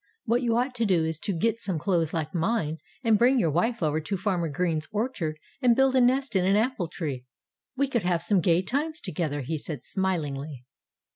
What 0.25 0.41
you 0.41 0.57
ought 0.57 0.73
to 0.77 0.85
do 0.87 1.05
is 1.05 1.19
to 1.19 1.31
get 1.37 1.59
some 1.59 1.77
clothes 1.77 2.11
like 2.11 2.33
mine 2.33 2.79
and 3.03 3.19
bring 3.19 3.37
your 3.37 3.51
wife 3.51 3.83
over 3.83 4.01
to 4.01 4.17
Farmer 4.17 4.49
Green's 4.49 4.87
orchard 4.91 5.37
and 5.61 5.75
build 5.75 5.95
a 5.95 6.01
nest 6.01 6.35
in 6.35 6.43
an 6.43 6.55
apple 6.55 6.87
tree.... 6.87 7.27
We 7.77 7.87
could 7.87 8.01
have 8.01 8.23
some 8.23 8.41
gay 8.41 8.63
times 8.63 8.99
together," 8.99 9.41
he 9.41 9.59
said 9.59 9.83
smilingly. 9.85 10.65